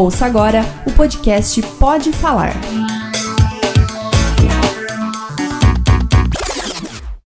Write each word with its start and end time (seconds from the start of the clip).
Ouça 0.00 0.24
agora 0.24 0.62
o 0.86 0.92
podcast 0.92 1.60
Pode 1.78 2.10
Falar. 2.10 2.54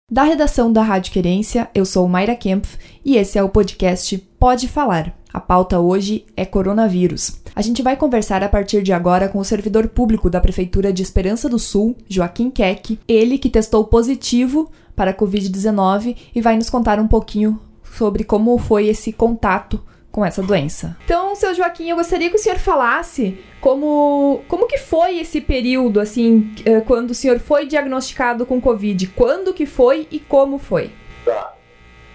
Da 0.09 0.23
redação 0.23 0.71
da 0.71 0.81
Rádio 0.81 1.11
Querência, 1.11 1.69
eu 1.75 1.83
sou 1.83 2.07
Mayra 2.07 2.37
Kempf 2.37 2.77
e 3.03 3.17
esse 3.17 3.37
é 3.37 3.43
o 3.43 3.49
podcast 3.49 4.17
Pode 4.39 4.69
Falar. 4.69 5.13
A 5.33 5.41
pauta 5.41 5.81
hoje 5.81 6.25
é 6.37 6.45
coronavírus. 6.45 7.41
A 7.53 7.61
gente 7.61 7.81
vai 7.81 7.97
conversar 7.97 8.41
a 8.41 8.47
partir 8.47 8.81
de 8.81 8.93
agora 8.93 9.27
com 9.27 9.39
o 9.39 9.43
servidor 9.43 9.89
público 9.89 10.29
da 10.29 10.39
Prefeitura 10.39 10.93
de 10.93 11.03
Esperança 11.03 11.49
do 11.49 11.59
Sul, 11.59 11.97
Joaquim 12.07 12.49
Keck, 12.49 12.97
ele 13.05 13.37
que 13.37 13.49
testou 13.49 13.83
positivo 13.83 14.71
para 14.95 15.11
a 15.11 15.13
Covid-19 15.13 16.15
e 16.33 16.39
vai 16.39 16.55
nos 16.55 16.69
contar 16.69 16.97
um 16.97 17.09
pouquinho 17.09 17.59
sobre 17.83 18.23
como 18.23 18.57
foi 18.57 18.87
esse 18.87 19.11
contato 19.11 19.83
com 20.13 20.23
essa 20.23 20.43
doença. 20.43 20.95
Então, 21.03 21.35
seu 21.35 21.55
Joaquim, 21.55 21.89
eu 21.89 21.95
gostaria 21.95 22.29
que 22.29 22.35
o 22.35 22.39
senhor 22.39 22.59
falasse 22.59 23.43
como, 23.59 24.45
como 24.47 24.67
que 24.67 24.77
foi 24.77 25.17
esse 25.17 25.41
período, 25.41 25.99
assim, 25.99 26.53
eh, 26.63 26.81
quando 26.81 27.09
o 27.09 27.15
senhor 27.15 27.39
foi 27.39 27.65
diagnosticado 27.65 28.45
com 28.45 28.61
Covid, 28.61 29.07
quando 29.07 29.55
que 29.55 29.65
foi 29.65 30.07
e 30.11 30.19
como 30.19 30.59
foi? 30.59 30.91
Tá. 31.25 31.55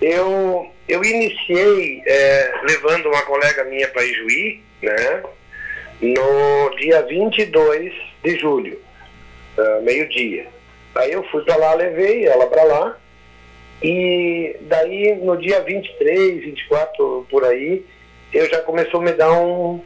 Eu, 0.00 0.70
eu 0.88 1.02
iniciei 1.02 2.00
é, 2.06 2.52
levando 2.68 3.06
uma 3.06 3.23
colega 3.23 3.64
minha 3.64 3.88
para 3.88 4.04
Ijuí, 4.04 4.62
né, 4.80 5.24
no 6.01 6.76
dia 6.76 7.02
22 7.02 7.92
de 8.23 8.38
julho, 8.38 8.80
uh, 9.59 9.82
meio-dia. 9.82 10.46
Aí 10.95 11.10
eu 11.10 11.24
fui 11.32 11.42
para 11.42 11.56
lá, 11.56 11.74
levei 11.74 12.26
ela 12.26 12.46
para 12.46 12.62
lá, 12.62 12.96
e 13.82 14.56
daí 14.62 15.14
no 15.16 15.37
dia 15.37 15.60
23, 15.60 16.45
24, 16.45 17.27
por 17.30 17.45
aí, 17.45 17.84
eu 18.32 18.48
já 18.48 18.60
começou 18.62 19.01
a 19.01 19.04
me 19.04 19.12
dar 19.12 19.32
um, 19.32 19.80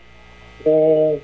um 0.65 1.21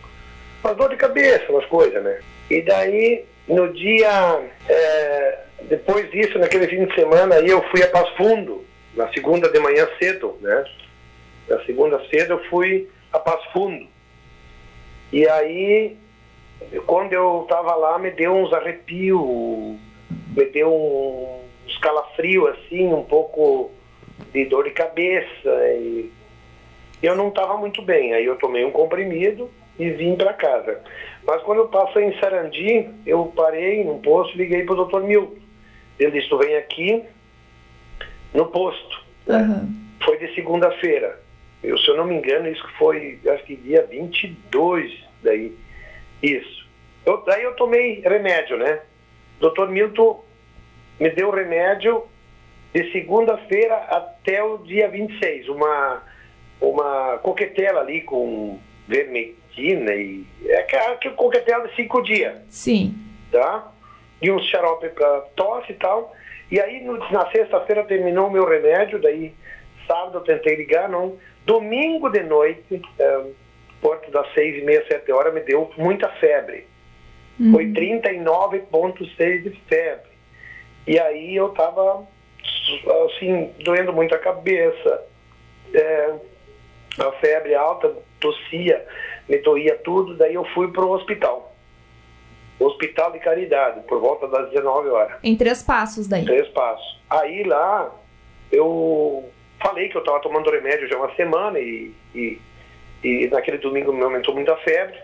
uma 0.63 0.75
dor 0.75 0.91
de 0.91 0.97
cabeça, 0.97 1.51
umas 1.51 1.67
coisas, 1.67 2.03
né? 2.03 2.21
E 2.51 2.63
daí, 2.63 3.25
no 3.47 3.73
dia, 3.73 4.43
é, 4.69 5.39
depois 5.63 6.11
disso, 6.11 6.39
naquele 6.39 6.67
fim 6.69 6.85
de 6.85 6.95
semana, 6.95 7.37
aí 7.37 7.49
eu 7.49 7.63
fui 7.71 7.83
a 7.83 7.89
Passo 7.89 8.15
Fundo, 8.17 8.65
na 8.95 9.11
segunda 9.13 9.49
de 9.49 9.59
manhã 9.59 9.89
cedo, 9.99 10.37
né? 10.41 10.65
Na 11.49 11.65
segunda 11.65 12.03
cedo 12.11 12.35
eu 12.35 12.45
fui 12.51 12.89
a 13.13 13.19
Passo 13.19 13.51
Fundo. 13.53 13.87
E 15.13 15.27
aí, 15.29 15.97
quando 16.87 17.13
eu 17.13 17.43
estava 17.43 17.75
lá, 17.75 17.99
me 17.99 18.11
deu 18.11 18.35
uns 18.35 18.53
arrepios, 18.53 19.79
me 20.37 20.45
deu 20.53 20.73
um, 20.73 21.48
uns 21.69 21.79
calafrios 21.79 22.49
assim, 22.49 22.93
um 22.93 23.05
pouco 23.05 23.71
de 24.33 24.47
dor 24.47 24.65
de 24.65 24.71
cabeça. 24.71 25.51
E 25.77 26.11
eu 27.03 27.15
não 27.15 27.29
estava 27.29 27.57
muito 27.59 27.83
bem. 27.83 28.15
Aí 28.15 28.25
eu 28.25 28.37
tomei 28.37 28.65
um 28.65 28.71
comprimido 28.71 29.51
e 29.79 29.91
vim 29.91 30.17
para 30.17 30.33
casa. 30.33 30.81
Mas 31.27 31.43
quando 31.43 31.59
eu 31.59 31.69
passei 31.69 32.05
em 32.05 32.19
Sarandi, 32.19 32.89
eu 33.07 33.27
parei 33.37 33.85
num 33.85 34.01
posto 34.01 34.35
e 34.35 34.39
liguei 34.39 34.65
para 34.65 34.81
o 34.81 34.85
Dr. 34.87 35.03
Milton. 35.03 35.37
Ele 35.99 36.13
disse, 36.13 36.29
tu 36.29 36.39
vem 36.39 36.57
aqui 36.57 37.05
no 38.33 38.47
posto. 38.47 39.05
Uhum. 39.27 39.77
Foi 40.05 40.17
de 40.19 40.35
segunda-feira. 40.35 41.21
Eu, 41.63 41.77
se 41.77 41.89
eu 41.89 41.97
não 41.97 42.07
me 42.07 42.15
engano, 42.15 42.49
isso 42.49 42.65
foi, 42.79 43.19
acho 43.27 43.45
que 43.45 43.57
dia 43.57 43.85
22 43.91 44.93
daí. 45.23 45.55
Isso. 46.23 46.67
Eu, 47.05 47.23
daí 47.27 47.43
eu 47.43 47.55
tomei 47.57 48.01
remédio, 48.01 48.57
né? 48.57 48.81
Doutor 49.41 49.69
Milton 49.69 50.25
me 50.99 51.11
deu 51.11 51.31
remédio 51.31 52.05
de 52.73 52.91
segunda-feira 52.93 53.75
até 53.75 54.43
o 54.43 54.59
dia 54.59 54.89
26. 54.89 55.49
Uma, 55.49 56.03
uma 56.61 57.19
coquetela 57.19 57.81
ali 57.81 58.03
com 58.03 58.59
vermectina 58.87 59.93
e... 59.95 60.27
É 60.47 60.61
aquela 60.61 60.97
coquetela 61.17 61.69
de 61.69 61.75
cinco 61.75 62.03
dias. 62.03 62.37
Sim. 62.49 62.95
Tá? 63.31 63.71
E 64.21 64.31
um 64.31 64.39
xarope 64.41 64.89
para 64.91 65.21
tosse 65.37 65.73
e 65.73 65.77
tal. 65.77 66.15
E 66.51 66.61
aí, 66.61 66.83
no, 66.83 66.99
na 67.11 67.31
sexta-feira, 67.31 67.85
terminou 67.85 68.29
o 68.29 68.31
meu 68.31 68.49
remédio, 68.49 68.99
daí 68.99 69.35
sábado 69.87 70.19
eu 70.19 70.23
tentei 70.23 70.57
ligar, 70.57 70.89
não. 70.89 71.17
Domingo 71.45 72.11
de 72.11 72.23
noite, 72.23 72.83
é, 72.99 73.25
porto 73.81 74.11
das 74.11 74.33
seis 74.35 74.63
e 74.63 74.65
meia, 74.65 74.85
sete 74.87 75.11
horas, 75.11 75.33
me 75.33 75.41
deu 75.41 75.71
muita 75.77 76.09
febre. 76.13 76.67
Uhum. 77.41 77.53
Foi 77.53 77.67
39,6 77.67 79.43
de 79.43 79.51
febre. 79.69 80.11
E 80.89 80.99
aí 80.99 81.37
eu 81.37 81.51
tava, 81.51 82.03
assim, 83.05 83.53
doendo 83.63 83.93
muito 83.93 84.15
a 84.15 84.19
cabeça, 84.19 85.05
é, 85.75 86.15
a 86.99 87.13
febre 87.21 87.55
alta, 87.55 87.95
tossia, 88.19 88.87
me 89.29 89.37
doía 89.37 89.77
tudo, 89.85 90.17
daí 90.17 90.33
eu 90.33 90.47
fui 90.55 90.73
pro 90.73 90.89
hospital. 90.89 91.55
Hospital 92.59 93.13
de 93.13 93.19
Caridade, 93.19 93.83
por 93.83 94.01
volta 94.01 94.27
das 94.29 94.49
19 94.49 94.89
horas. 94.89 95.19
Em 95.23 95.37
Três 95.37 95.63
Passos 95.63 96.09
daí? 96.09 96.25
Três 96.25 96.49
Passos. 96.49 96.99
Aí 97.11 97.45
lá, 97.45 97.95
eu 98.51 99.31
falei 99.61 99.91
que 99.91 99.97
eu 99.97 100.01
estava 100.01 100.21
tomando 100.21 100.51
remédio 100.51 100.89
já 100.89 100.97
uma 100.97 101.15
semana 101.15 101.61
e, 101.61 101.93
e, 102.15 102.41
e 103.05 103.29
naquele 103.29 103.59
domingo 103.59 103.93
me 103.93 104.03
aumentou 104.03 104.33
muita 104.33 104.57
febre. 104.57 104.99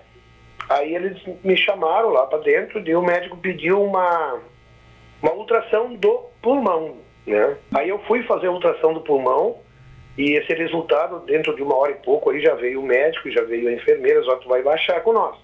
Aí 0.70 0.94
eles 0.94 1.22
me 1.44 1.58
chamaram 1.58 2.08
lá 2.08 2.24
para 2.24 2.38
dentro 2.38 2.82
e 2.88 2.96
o 2.96 3.02
médico 3.02 3.36
pediu 3.36 3.84
uma, 3.84 4.40
uma 5.24 5.32
ultração 5.32 5.94
do 5.94 6.26
pulmão, 6.42 6.98
né? 7.26 7.56
Aí 7.74 7.88
eu 7.88 7.98
fui 8.00 8.22
fazer 8.24 8.48
a 8.48 8.52
ultração 8.52 8.92
do 8.92 9.00
pulmão 9.00 9.56
e 10.18 10.32
esse 10.32 10.52
resultado, 10.52 11.20
dentro 11.20 11.56
de 11.56 11.62
uma 11.62 11.74
hora 11.74 11.92
e 11.92 11.94
pouco, 11.94 12.28
aí 12.28 12.42
já 12.42 12.54
veio 12.54 12.80
o 12.80 12.86
médico, 12.86 13.30
já 13.30 13.42
veio 13.42 13.68
a 13.68 13.72
enfermeira, 13.72 14.22
só 14.22 14.36
tu 14.36 14.48
vai 14.48 14.62
baixar 14.62 15.00
com 15.00 15.14
nós. 15.14 15.36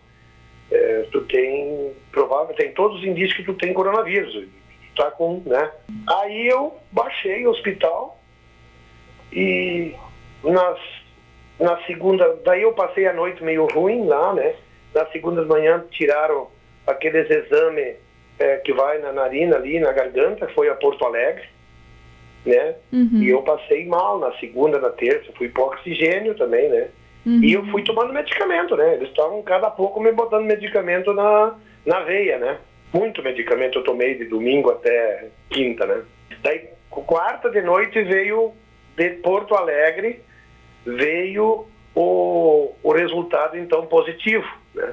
É, 0.70 1.06
tu 1.10 1.22
tem 1.22 1.92
provável 2.12 2.54
tem 2.54 2.72
todos 2.72 2.98
os 2.98 3.04
indícios 3.04 3.38
que 3.38 3.42
tu 3.42 3.54
tem 3.54 3.72
coronavírus 3.72 4.46
tu 4.94 5.02
tá 5.02 5.10
com 5.10 5.42
né? 5.46 5.72
Aí 6.08 6.46
eu 6.46 6.76
baixei 6.92 7.44
o 7.46 7.50
hospital 7.50 8.20
e 9.32 9.96
nas 10.44 10.78
na 11.58 11.76
segunda 11.86 12.38
daí 12.44 12.62
eu 12.62 12.72
passei 12.72 13.06
a 13.08 13.12
noite 13.12 13.42
meio 13.42 13.66
ruim 13.66 14.06
lá 14.06 14.32
né? 14.32 14.54
Na 14.94 15.06
segunda 15.06 15.42
de 15.42 15.48
manhã 15.48 15.84
tiraram 15.90 16.48
aqueles 16.86 17.28
exames 17.28 17.96
é, 18.40 18.56
que 18.56 18.72
vai 18.72 18.98
na 18.98 19.12
narina 19.12 19.56
ali 19.56 19.78
na 19.78 19.92
garganta 19.92 20.48
foi 20.48 20.68
a 20.68 20.74
Porto 20.74 21.04
Alegre 21.04 21.44
né 22.44 22.74
uhum. 22.92 23.22
e 23.22 23.30
eu 23.30 23.42
passei 23.42 23.86
mal 23.86 24.18
na 24.18 24.32
segunda 24.38 24.80
na 24.80 24.90
terça 24.90 25.30
fui 25.36 25.48
para 25.48 25.62
oxigênio 25.62 26.34
também 26.34 26.68
né 26.68 26.88
Uhum. 27.24 27.42
E 27.42 27.52
eu 27.52 27.64
fui 27.66 27.82
tomando 27.82 28.12
medicamento, 28.12 28.76
né? 28.76 28.94
Eles 28.94 29.08
estavam 29.08 29.42
cada 29.42 29.70
pouco 29.70 30.00
me 30.00 30.12
botando 30.12 30.44
medicamento 30.44 31.12
na, 31.12 31.54
na 31.84 32.00
veia, 32.00 32.38
né? 32.38 32.58
Muito 32.92 33.22
medicamento 33.22 33.78
eu 33.78 33.84
tomei 33.84 34.16
de 34.16 34.24
domingo 34.24 34.70
até 34.70 35.28
quinta, 35.50 35.86
né? 35.86 36.02
Daí, 36.42 36.68
quarta 36.88 37.50
de 37.50 37.60
noite 37.60 38.02
veio 38.02 38.52
de 38.96 39.10
Porto 39.22 39.54
Alegre, 39.54 40.22
veio 40.84 41.66
o, 41.94 42.74
o 42.82 42.92
resultado 42.92 43.56
então 43.56 43.86
positivo, 43.86 44.46
né? 44.74 44.92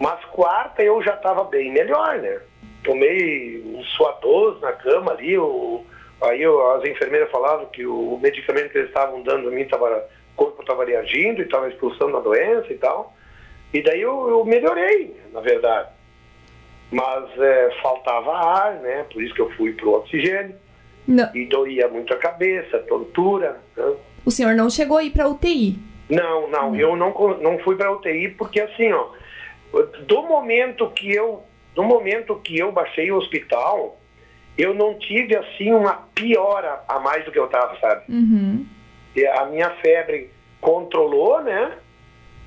Mas 0.00 0.24
quarta 0.26 0.82
eu 0.82 1.02
já 1.02 1.14
estava 1.14 1.44
bem 1.44 1.70
melhor, 1.70 2.18
né? 2.18 2.40
Tomei 2.82 3.62
um 3.66 3.84
suadoso 3.84 4.58
na 4.60 4.72
cama 4.72 5.12
ali, 5.12 5.36
o, 5.36 5.84
aí 6.22 6.40
eu, 6.40 6.72
as 6.72 6.84
enfermeiras 6.84 7.30
falavam 7.30 7.66
que 7.66 7.84
o 7.84 8.18
medicamento 8.20 8.70
que 8.70 8.78
eles 8.78 8.88
estavam 8.88 9.22
dando 9.22 9.48
a 9.48 9.50
mim 9.52 9.60
estava 9.60 10.08
corpo 10.34 10.62
estava 10.62 10.86
reagindo 10.86 11.42
e 11.42 11.44
estava 11.44 11.68
expulsando 11.68 12.16
a 12.16 12.20
doença 12.20 12.72
e 12.72 12.78
tal. 12.78 13.14
E 13.74 13.82
daí 13.82 14.00
eu, 14.00 14.28
eu 14.30 14.44
melhorei, 14.44 15.14
na 15.32 15.40
verdade. 15.40 15.90
Mas 16.90 17.38
é, 17.38 17.70
faltava 17.82 18.32
ar, 18.32 18.74
né? 18.80 19.04
Por 19.12 19.22
isso 19.22 19.34
que 19.34 19.42
eu 19.42 19.50
fui 19.50 19.74
pro 19.74 19.92
oxigênio. 19.92 20.56
Não. 21.06 21.30
E 21.34 21.44
doía 21.44 21.88
muito 21.88 22.12
a 22.14 22.16
cabeça, 22.16 22.78
tontura. 22.80 23.60
Né? 23.76 23.94
O 24.24 24.30
senhor 24.30 24.54
não 24.54 24.70
chegou 24.70 24.96
a 24.96 25.04
ir 25.04 25.10
para 25.10 25.28
UTI? 25.28 25.78
Não, 26.08 26.48
não, 26.48 26.74
eu 26.74 26.96
não, 26.96 27.12
não 27.40 27.58
fui 27.58 27.76
para 27.76 27.92
UTI 27.92 28.30
porque 28.30 28.60
assim, 28.60 28.90
ó, 28.92 29.10
do 30.06 30.22
momento 30.22 30.90
que 30.90 31.12
eu, 31.12 31.42
do 31.74 31.82
momento 31.82 32.36
que 32.36 32.58
eu 32.58 32.72
baixei 32.72 33.10
o 33.10 33.16
hospital, 33.16 33.98
eu 34.58 34.74
não 34.74 34.98
tive 34.98 35.36
assim 35.36 35.72
uma 35.72 36.08
piora 36.14 36.82
a 36.88 36.98
mais 36.98 37.24
do 37.24 37.32
que 37.32 37.38
eu 37.38 37.46
estava, 37.46 37.78
sabe? 37.78 38.04
Uhum 38.08 38.66
a 39.28 39.46
minha 39.46 39.70
febre 39.76 40.30
controlou, 40.60 41.42
né? 41.42 41.72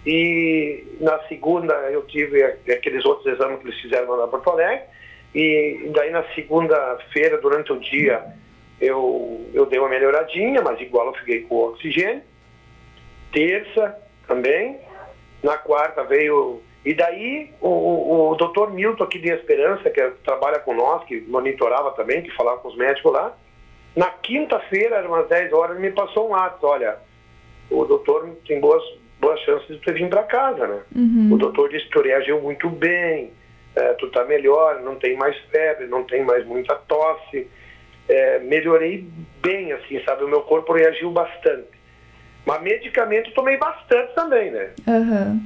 E 0.06 0.84
na 1.00 1.20
segunda 1.28 1.74
eu 1.92 2.06
tive 2.06 2.44
aqueles 2.44 3.06
outros 3.06 3.34
exames 3.34 3.60
que 3.60 3.68
eles 3.68 3.80
fizeram 3.82 4.10
lá 4.12 4.18
na 4.18 4.28
Porto 4.28 4.50
Alegre. 4.50 4.84
E 5.34 5.90
daí 5.94 6.12
na 6.12 6.24
segunda-feira, 6.36 7.40
durante 7.40 7.72
o 7.72 7.80
dia, 7.80 8.24
eu, 8.80 9.50
eu 9.54 9.66
dei 9.66 9.80
uma 9.80 9.90
melhoradinha, 9.90 10.62
mas 10.62 10.80
igual 10.80 11.08
eu 11.08 11.14
fiquei 11.14 11.42
com 11.42 11.70
oxigênio. 11.70 12.22
Terça 13.32 13.98
também. 14.28 14.80
Na 15.42 15.58
quarta 15.58 16.04
veio. 16.04 16.62
E 16.86 16.94
daí 16.94 17.52
o, 17.62 17.70
o, 17.70 18.32
o 18.32 18.36
doutor 18.36 18.74
Milton 18.74 19.04
aqui 19.04 19.20
de 19.20 19.30
Esperança, 19.30 19.90
que 19.90 20.02
trabalha 20.24 20.60
com 20.60 20.74
nós, 20.74 21.04
que 21.06 21.22
monitorava 21.22 21.92
também, 21.92 22.22
que 22.22 22.32
falava 22.32 22.60
com 22.60 22.68
os 22.68 22.76
médicos 22.76 23.12
lá, 23.14 23.34
na 23.96 24.10
quinta-feira, 24.10 25.00
às 25.00 25.06
umas 25.06 25.28
10 25.30 25.54
horas, 25.54 25.80
me 25.80 25.92
passou 25.92 26.30
um 26.30 26.36
ato, 26.36 26.66
olha, 26.66 26.98
o 27.70 27.86
doutor 27.86 28.28
tem 28.46 28.60
boas, 28.60 28.84
boas 29.20 29.40
chances 29.42 29.68
de 29.68 29.78
tu 29.78 29.94
vir 29.94 30.10
para 30.10 30.24
casa, 30.24 30.68
né? 30.68 30.82
Uhum. 30.96 31.30
O 31.34 31.38
doutor 31.38 31.70
disse 31.70 31.86
que 31.86 31.92
tu 31.92 32.02
reagiu 32.02 32.42
muito 32.42 32.70
bem, 32.70 33.32
é, 33.76 33.94
tu 33.94 34.10
tá 34.10 34.26
melhor, 34.26 34.82
não 34.82 34.96
tem 34.96 35.16
mais 35.16 35.38
febre, 35.52 35.88
não 35.88 36.04
tem 36.04 36.24
mais 36.24 36.46
muita 36.46 36.76
tosse. 36.76 37.48
É, 38.10 38.40
melhorei 38.40 39.08
bem, 39.42 39.72
assim, 39.72 40.04
sabe? 40.04 40.24
O 40.24 40.28
meu 40.28 40.42
corpo 40.42 40.74
reagiu 40.74 41.10
bastante. 41.12 41.70
Mas 42.46 42.62
medicamento 42.62 43.32
tomei 43.34 43.58
bastante 43.58 44.14
também, 44.14 44.52
né? 44.52 44.72
Aham. 44.88 45.40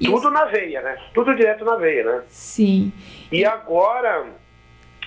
E- 0.00 0.06
Tudo 0.06 0.30
na 0.30 0.44
veia, 0.46 0.80
né? 0.82 0.96
Tudo 1.14 1.34
direto 1.34 1.64
na 1.64 1.76
veia, 1.76 2.04
né? 2.04 2.22
Sim. 2.28 2.92
E 3.32 3.44
agora, 3.44 4.26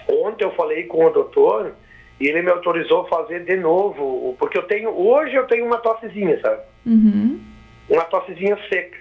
ontem 0.07 0.43
eu 0.43 0.51
falei 0.55 0.83
com 0.83 1.05
o 1.05 1.09
doutor 1.09 1.73
e 2.19 2.27
ele 2.27 2.41
me 2.41 2.51
autorizou 2.51 3.01
a 3.01 3.07
fazer 3.07 3.45
de 3.45 3.55
novo, 3.57 4.35
porque 4.37 4.57
eu 4.57 4.63
tenho, 4.63 4.89
hoje 4.89 5.33
eu 5.35 5.47
tenho 5.47 5.65
uma 5.65 5.77
tossezinha, 5.77 6.39
sabe? 6.41 6.61
Uhum. 6.85 7.39
Uma 7.89 8.03
tossezinha 8.05 8.57
seca. 8.69 8.97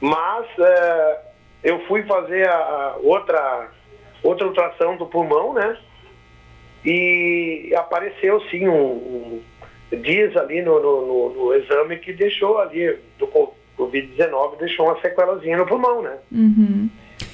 Mas 0.00 0.46
eh, 0.58 1.18
eu 1.64 1.80
fui 1.86 2.02
fazer 2.04 2.48
a, 2.48 2.54
a 2.56 2.96
outra, 3.02 3.70
outra 4.22 4.46
ultração 4.46 4.96
do 4.96 5.06
pulmão, 5.06 5.52
né? 5.54 5.76
E 6.84 7.74
apareceu 7.76 8.40
sim 8.50 8.66
um, 8.68 9.40
um 9.92 10.00
dias 10.00 10.34
ali 10.36 10.62
no, 10.62 10.80
no, 10.80 11.06
no- 11.06 11.30
no 11.34 11.54
exame 11.54 11.98
que 11.98 12.12
deixou 12.12 12.58
ali 12.58 12.96
do 13.18 13.26
Covid-19, 13.90 14.58
deixou 14.58 14.86
uma 14.86 15.00
sequelazinha 15.00 15.56
no 15.58 15.66
pulmão, 15.66 16.02
né? 16.02 16.16
Uhum. 16.32 16.88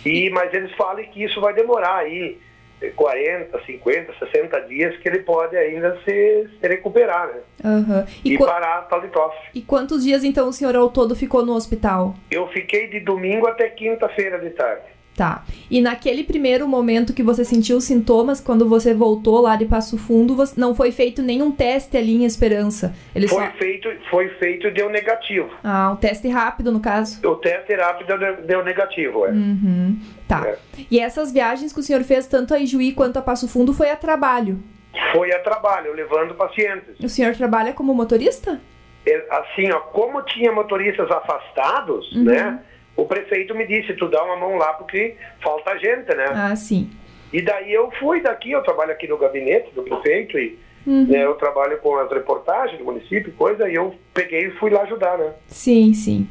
E, 0.04 0.30
mas 0.30 0.52
eles 0.54 0.72
falam 0.76 1.04
que 1.04 1.22
isso 1.24 1.40
vai 1.40 1.52
demorar 1.54 1.96
aí 1.98 2.38
eh, 2.80 2.90
40, 2.94 3.60
50, 3.64 4.12
60 4.18 4.60
dias 4.62 4.96
que 4.98 5.08
ele 5.08 5.20
pode 5.20 5.56
ainda 5.56 5.98
se, 6.04 6.48
se 6.60 6.68
recuperar, 6.68 7.28
né? 7.28 7.40
Aham. 7.64 8.06
E, 8.24 8.34
E, 8.34 8.38
parar 8.38 8.78
a 8.78 8.82
tal 8.82 9.00
de 9.00 9.08
tosse. 9.08 9.36
e 9.54 9.62
quantos 9.62 10.04
dias 10.04 10.22
então 10.24 10.48
o 10.48 10.52
senhor 10.52 10.74
ao 10.76 10.90
todo 10.90 11.14
ficou 11.16 11.44
no 11.44 11.54
hospital? 11.54 12.14
Eu 12.30 12.46
fiquei 12.48 12.88
de 12.88 13.00
domingo 13.00 13.46
até 13.48 13.68
quinta-feira 13.68 14.38
de 14.38 14.50
tarde. 14.50 14.82
Tá. 15.16 15.44
E 15.70 15.80
naquele 15.80 16.22
primeiro 16.22 16.68
momento 16.68 17.14
que 17.14 17.22
você 17.22 17.42
sentiu 17.42 17.78
os 17.78 17.84
sintomas, 17.84 18.38
quando 18.38 18.68
você 18.68 18.92
voltou 18.92 19.40
lá 19.40 19.56
de 19.56 19.64
Passo 19.64 19.96
Fundo, 19.96 20.36
você- 20.36 20.60
não 20.60 20.74
foi 20.74 20.92
feito 20.92 21.22
nenhum 21.22 21.50
teste 21.50 21.96
ali 21.96 22.14
em 22.16 22.24
Esperança. 22.26 22.94
Ele 23.14 23.26
Foi 23.26 23.42
só... 23.46 23.50
feito, 23.52 23.88
foi 24.10 24.28
feito 24.38 24.66
e 24.66 24.70
deu 24.72 24.90
negativo. 24.90 25.48
Ah, 25.64 25.90
um 25.92 25.96
teste 25.96 26.28
rápido, 26.28 26.70
no 26.70 26.80
caso. 26.80 27.26
O 27.26 27.34
teste 27.36 27.74
rápido 27.74 28.18
deu, 28.18 28.36
deu 28.42 28.62
negativo, 28.64 29.24
é. 29.24 29.30
Uhum. 29.30 29.98
Tá. 30.28 30.42
É. 30.46 30.58
E 30.90 31.00
essas 31.00 31.32
viagens 31.32 31.72
que 31.72 31.80
o 31.80 31.82
senhor 31.82 32.02
fez 32.02 32.26
tanto 32.26 32.52
a 32.52 32.58
Ijuí 32.58 32.92
quanto 32.92 33.16
a 33.18 33.22
Passo 33.22 33.48
Fundo 33.48 33.72
foi 33.72 33.88
a 33.90 33.96
trabalho. 33.96 34.58
Foi 35.12 35.32
a 35.32 35.38
trabalho, 35.38 35.94
levando 35.94 36.34
pacientes. 36.34 36.94
O 37.02 37.08
senhor 37.08 37.34
trabalha 37.34 37.72
como 37.72 37.94
motorista? 37.94 38.60
É, 39.06 39.24
Assim, 39.30 39.70
ó, 39.72 39.78
como 39.80 40.20
tinha 40.22 40.52
motoristas 40.52 41.10
afastados, 41.10 42.10
Uhum. 42.12 42.24
né? 42.24 42.58
O 42.96 43.04
prefeito 43.04 43.54
me 43.54 43.66
disse, 43.66 43.92
tu 43.94 44.08
dá 44.08 44.22
uma 44.24 44.36
mão 44.36 44.56
lá 44.56 44.72
porque 44.74 45.16
falta 45.42 45.76
gente, 45.78 46.14
né? 46.14 46.26
Ah, 46.32 46.56
sim. 46.56 46.90
E 47.32 47.42
daí 47.42 47.72
eu 47.72 47.90
fui 47.98 48.20
daqui, 48.22 48.52
eu 48.52 48.62
trabalho 48.62 48.92
aqui 48.92 49.06
no 49.06 49.18
gabinete 49.18 49.70
do 49.74 49.82
prefeito 49.82 50.38
e 50.38 50.58
Uhum. 50.86 51.04
né, 51.08 51.24
eu 51.24 51.34
trabalho 51.34 51.78
com 51.78 51.96
as 51.96 52.08
reportagens 52.08 52.78
do 52.78 52.84
município 52.84 53.32
coisa, 53.32 53.68
e 53.68 53.74
eu 53.74 53.92
peguei 54.14 54.46
e 54.46 54.50
fui 54.52 54.70
lá 54.70 54.82
ajudar, 54.82 55.18
né? 55.18 55.32
Sim, 55.48 55.92
sim. 55.92 56.28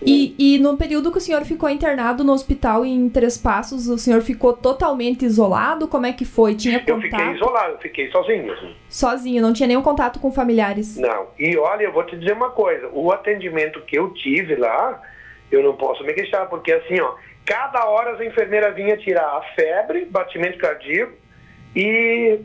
E, 0.00 0.34
e 0.38 0.58
no 0.58 0.78
período 0.78 1.12
que 1.12 1.18
o 1.18 1.20
senhor 1.20 1.44
ficou 1.44 1.68
internado 1.68 2.24
no 2.24 2.32
hospital 2.32 2.86
em 2.86 3.10
Três 3.10 3.36
Passos, 3.36 3.86
o 3.86 3.98
senhor 3.98 4.22
ficou 4.22 4.54
totalmente 4.54 5.26
isolado? 5.26 5.86
Como 5.88 6.06
é 6.06 6.12
que 6.14 6.24
foi? 6.24 6.54
Tinha 6.54 6.82
Eu 6.86 6.94
contato? 6.94 7.02
fiquei 7.02 7.34
isolado, 7.34 7.72
eu 7.74 7.78
fiquei 7.80 8.10
sozinho. 8.10 8.50
assim. 8.50 8.74
Sozinho, 8.88 9.42
não 9.42 9.52
tinha 9.52 9.66
nenhum 9.66 9.82
contato 9.82 10.18
com 10.20 10.32
familiares? 10.32 10.96
Não. 10.96 11.26
E 11.38 11.54
olha, 11.58 11.82
eu 11.82 11.92
vou 11.92 12.04
te 12.04 12.16
dizer 12.16 12.32
uma 12.32 12.48
coisa, 12.48 12.88
o 12.94 13.12
atendimento 13.12 13.82
que 13.82 13.98
eu 13.98 14.08
tive 14.14 14.56
lá, 14.56 15.02
eu 15.50 15.62
não 15.62 15.76
posso 15.76 16.04
me 16.04 16.12
queixar, 16.12 16.48
porque 16.48 16.72
assim, 16.72 17.00
ó, 17.00 17.14
cada 17.44 17.86
hora 17.86 18.12
as 18.12 18.20
enfermeiras 18.20 18.74
vinham 18.74 18.96
tirar 18.98 19.24
a 19.24 19.42
febre, 19.54 20.04
batimento 20.04 20.58
cardíaco 20.58 21.12
e, 21.74 22.40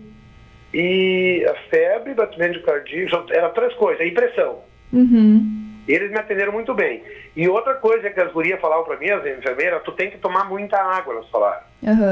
e 0.74 1.46
a 1.48 1.56
febre, 1.70 2.14
batimento 2.14 2.62
cardíaco, 2.64 3.26
era 3.32 3.50
três 3.50 3.74
coisas, 3.76 4.06
e 4.06 4.12
pressão. 4.12 4.62
Uhum. 4.92 5.64
Eles 5.88 6.12
me 6.12 6.18
atenderam 6.18 6.54
muito 6.54 6.74
bem. 6.74 7.04
E 7.36 7.48
outra 7.50 7.74
coisa 7.74 8.10
que 8.10 8.20
as 8.20 8.32
gurias 8.32 8.62
falavam 8.62 8.86
para 8.86 8.98
mim, 8.98 9.10
as 9.10 9.26
enfermeiras, 9.26 9.84
tu 9.84 9.92
tem 9.92 10.10
que 10.10 10.18
tomar 10.18 10.46
muita 10.46 10.78
água, 10.78 11.16
elas 11.16 11.30
falaram. 11.30 11.64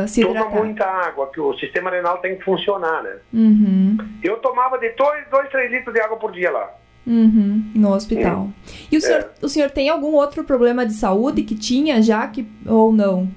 Se 0.07 0.21
Toma 0.21 0.49
muita 0.49 0.85
água, 0.85 1.29
que 1.31 1.39
o 1.39 1.53
sistema 1.57 1.89
renal 1.89 2.17
tem 2.17 2.35
que 2.35 2.43
funcionar, 2.43 3.03
né? 3.03 3.17
Uhum. 3.33 3.97
Eu 4.21 4.37
tomava 4.37 4.77
de 4.77 4.89
2, 4.89 5.27
2, 5.29 5.49
3 5.49 5.71
litros 5.71 5.93
de 5.93 6.01
água 6.01 6.17
por 6.17 6.31
dia 6.31 6.51
lá. 6.51 6.69
Uhum. 7.05 7.71
No 7.75 7.93
hospital. 7.93 8.49
E 8.91 8.95
o 8.95 8.99
É. 8.99 9.01
senhor, 9.01 9.29
o 9.41 9.49
senhor 9.49 9.71
tem 9.71 9.89
algum 9.89 10.13
outro 10.13 10.43
problema 10.43 10.85
de 10.85 10.93
saúde 10.93 11.43
que 11.43 11.55
tinha 11.55 12.01
já 12.01 12.27
que 12.27 12.47
ou 12.67 12.91
não? 12.93 13.29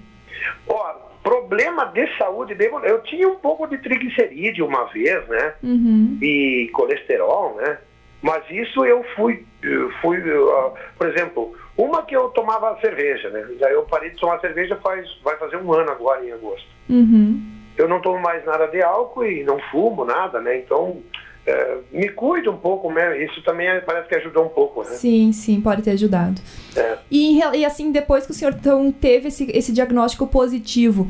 Ó, 0.69 0.93
problema 1.23 1.87
de 1.87 2.07
saúde, 2.19 2.55
eu 2.85 3.03
tinha 3.03 3.29
um 3.29 3.37
pouco 3.37 3.67
de 3.67 3.79
triglicerídeo 3.79 4.67
uma 4.67 4.85
vez, 4.87 5.27
né? 5.29 5.55
Uhum. 5.63 6.19
E 6.21 6.71
colesterol, 6.75 7.57
né? 7.57 7.79
Mas 8.21 8.43
isso 8.51 8.85
eu 8.85 9.05
fui, 9.17 9.45
fui, 10.01 10.19
ó, 10.33 10.73
por 10.97 11.09
exemplo, 11.09 11.55
uma 11.77 12.03
que 12.03 12.17
eu 12.17 12.29
tomava 12.31 12.79
cerveja, 12.81 13.29
né? 13.31 13.47
Daí 13.61 13.73
eu 13.73 13.83
parei 13.85 14.11
de 14.11 14.17
tomar 14.17 14.41
cerveja 14.41 14.77
faz, 14.83 15.07
vai 15.23 15.37
fazer 15.37 15.57
um 15.57 15.73
ano 15.73 15.91
agora 15.91 16.25
em 16.25 16.33
agosto. 16.33 16.67
Uhum. 16.89 17.43
Eu 17.77 17.89
não 17.89 18.01
tomo 18.01 18.21
mais 18.21 18.45
nada 18.47 18.67
de 18.69 18.83
álcool 18.83 19.27
e 19.27 19.43
não 19.45 19.59
fumo 19.71 20.05
nada, 20.05 20.41
né? 20.41 20.59
Então, 20.59 21.03
é, 21.47 21.77
me 21.93 22.09
cuido 22.11 22.51
um 22.51 22.57
pouco, 22.57 22.91
né? 22.91 23.23
Isso 23.25 23.43
também 23.43 23.67
é- 23.69 23.81
parece 23.81 24.09
que 24.09 24.15
ajudou 24.17 24.47
um 24.47 24.49
pouco, 24.49 24.81
né? 24.83 24.91
Sim, 24.91 25.33
sim, 25.33 25.61
pode 25.61 25.83
ter 25.83 25.91
ajudado. 25.93 26.41
É. 26.77 26.99
E, 27.11 27.39
e 27.39 27.65
assim, 27.65 27.93
depois 27.93 28.25
que 28.25 28.33
o 28.33 28.35
senhor 28.35 28.55
então, 28.59 28.91
teve 28.91 29.29
esse, 29.29 29.51
esse 29.51 29.73
diagnóstico 29.73 30.27
positivo, 30.27 31.09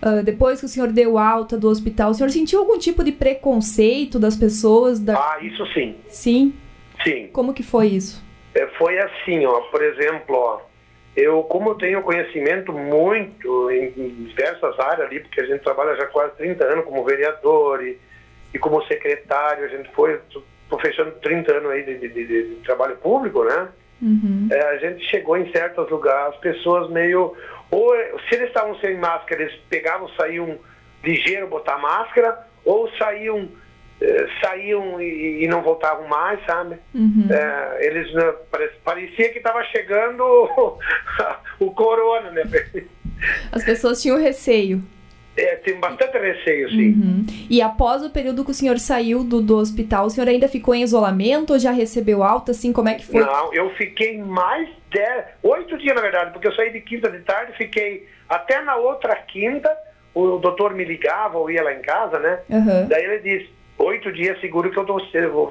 ah, 0.00 0.22
depois 0.22 0.60
que 0.60 0.66
o 0.66 0.68
senhor 0.68 0.90
deu 0.92 1.18
alta 1.18 1.56
do 1.56 1.68
hospital, 1.68 2.10
o 2.10 2.14
senhor 2.14 2.30
sentiu 2.30 2.60
algum 2.60 2.78
tipo 2.78 3.04
de 3.04 3.12
preconceito 3.12 4.18
das 4.18 4.36
pessoas? 4.36 5.00
Da... 5.00 5.16
Ah, 5.16 5.38
isso 5.42 5.66
sim, 5.72 5.96
Sim? 6.08 6.54
sim. 7.02 7.28
Como 7.32 7.52
que 7.54 7.62
foi 7.62 7.88
isso? 7.88 8.22
É, 8.54 8.66
foi 8.78 8.98
assim, 8.98 9.44
ó, 9.46 9.60
por 9.62 9.82
exemplo, 9.82 10.36
ó, 10.36 10.60
eu 11.16 11.42
como 11.44 11.70
eu 11.70 11.74
tenho 11.76 12.02
conhecimento 12.02 12.72
muito 12.72 13.70
em, 13.70 13.92
em 13.96 14.08
diversas 14.24 14.78
áreas 14.78 15.08
ali, 15.08 15.20
porque 15.20 15.40
a 15.40 15.46
gente 15.46 15.62
trabalha 15.62 15.96
já 15.96 16.06
quase 16.06 16.34
30 16.36 16.64
anos 16.64 16.84
como 16.84 17.04
vereador 17.04 17.82
e, 17.84 17.98
e 18.54 18.58
como 18.58 18.82
secretário, 18.86 19.64
a 19.64 19.68
gente 19.68 19.90
foi, 19.92 20.18
tô 20.70 20.78
fechando 20.78 21.10
30 21.20 21.52
anos 21.52 21.70
aí 21.72 21.82
de, 21.82 21.98
de- 21.98 22.08
de- 22.08 22.26
de 22.26 22.54
trabalho 22.64 22.96
público, 22.96 23.44
né? 23.44 23.68
Uhum. 24.00 24.48
É, 24.50 24.60
a 24.70 24.76
gente 24.78 25.04
chegou 25.10 25.36
em 25.36 25.50
certos 25.52 25.90
lugares, 25.90 26.34
as 26.34 26.40
pessoas 26.40 26.88
meio. 26.90 27.34
Ou 27.70 27.92
se 28.28 28.34
eles 28.36 28.48
estavam 28.48 28.78
sem 28.78 28.96
máscara, 28.96 29.42
eles 29.42 29.54
pegavam, 29.68 30.08
saíam 30.10 30.58
ligeiro 31.02 31.48
botar 31.48 31.78
máscara, 31.78 32.46
ou 32.64 32.88
saíam, 32.98 33.48
eh, 34.00 34.26
saíam 34.42 35.00
e, 35.00 35.44
e 35.44 35.48
não 35.48 35.62
voltavam 35.62 36.06
mais, 36.08 36.38
sabe? 36.46 36.76
Uhum. 36.94 37.26
É, 37.30 37.86
eles 37.86 38.12
né, 38.14 38.32
pare- 38.50 38.72
parecia 38.84 39.30
que 39.32 39.38
estava 39.38 39.62
chegando 39.64 40.22
o 41.58 41.70
corona, 41.72 42.30
né? 42.30 42.42
As 43.52 43.64
pessoas 43.64 44.00
tinham 44.02 44.18
receio. 44.18 44.82
É, 45.36 45.56
tem 45.56 45.78
bastante 45.80 46.16
receio, 46.16 46.70
sim. 46.70 46.92
Uhum. 46.92 47.26
E 47.50 47.60
após 47.60 48.04
o 48.04 48.10
período 48.10 48.44
que 48.44 48.52
o 48.52 48.54
senhor 48.54 48.78
saiu 48.78 49.24
do, 49.24 49.40
do 49.40 49.56
hospital, 49.56 50.06
o 50.06 50.10
senhor 50.10 50.28
ainda 50.28 50.48
ficou 50.48 50.74
em 50.74 50.82
isolamento 50.82 51.52
ou 51.52 51.58
já 51.58 51.72
recebeu 51.72 52.22
alta? 52.22 52.52
Assim, 52.52 52.72
como 52.72 52.88
é 52.88 52.94
que 52.94 53.04
foi? 53.04 53.20
Não, 53.20 53.52
eu 53.52 53.70
fiquei 53.70 54.18
mais 54.22 54.68
de 54.90 55.24
oito 55.42 55.76
dias, 55.76 55.94
na 55.94 56.00
verdade, 56.00 56.32
porque 56.32 56.46
eu 56.46 56.54
saí 56.54 56.72
de 56.72 56.80
quinta 56.80 57.10
de 57.10 57.18
tarde, 57.20 57.52
fiquei 57.56 58.06
até 58.28 58.62
na 58.62 58.76
outra 58.76 59.16
quinta, 59.16 59.70
o 60.14 60.38
doutor 60.38 60.72
me 60.72 60.84
ligava 60.84 61.36
ou 61.36 61.50
ia 61.50 61.64
lá 61.64 61.74
em 61.74 61.82
casa, 61.82 62.18
né? 62.20 62.38
Aham. 62.50 62.86
Daí 62.88 63.04
ele 63.04 63.18
disse, 63.18 63.50
oito 63.78 64.12
dias 64.12 64.40
seguro 64.40 64.70
que 64.70 64.78
eu 64.78 64.84
tô, 64.84 65.00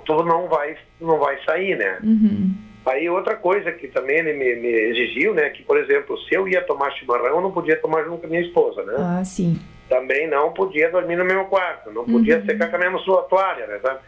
tu 0.05 0.23
não 0.23 0.47
vai, 0.47 0.77
não 1.01 1.19
vai 1.19 1.37
sair, 1.43 1.77
né? 1.77 1.99
Uhum. 2.01 2.53
Aí 2.85 3.09
outra 3.09 3.35
coisa 3.35 3.71
que 3.71 3.87
também 3.87 4.17
ele 4.17 4.33
me, 4.33 4.55
me 4.55 4.67
exigiu, 4.67 5.33
né? 5.33 5.49
Que, 5.49 5.63
por 5.63 5.77
exemplo, 5.77 6.17
se 6.23 6.35
eu 6.35 6.47
ia 6.47 6.61
tomar 6.61 6.91
chimarrão, 6.91 7.37
eu 7.37 7.41
não 7.41 7.51
podia 7.51 7.77
tomar 7.77 8.03
junto 8.03 8.19
com 8.19 8.27
a 8.27 8.29
minha 8.29 8.41
esposa, 8.41 8.83
né? 8.83 8.93
Ah, 8.97 9.23
sim. 9.23 9.57
Também 9.89 10.27
não 10.29 10.51
podia 10.53 10.89
dormir 10.89 11.15
no 11.15 11.25
mesmo 11.25 11.45
quarto, 11.45 11.91
não 11.91 12.05
podia 12.05 12.37
Uhum. 12.39 12.45
secar 12.45 12.69
com 12.69 12.75
a 12.75 12.79
mesma 12.79 12.99
sua 12.99 13.21
toalha, 13.23 13.67
né? 13.67 13.79
sabe? 13.81 13.99